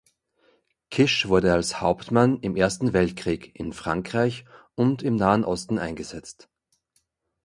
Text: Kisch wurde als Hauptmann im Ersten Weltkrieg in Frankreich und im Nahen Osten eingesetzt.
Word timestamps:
Kisch 0.89 1.27
wurde 1.27 1.53
als 1.53 1.79
Hauptmann 1.79 2.39
im 2.39 2.55
Ersten 2.55 2.91
Weltkrieg 2.93 3.51
in 3.53 3.71
Frankreich 3.71 4.45
und 4.73 5.03
im 5.03 5.15
Nahen 5.15 5.45
Osten 5.45 5.77
eingesetzt. 5.77 6.49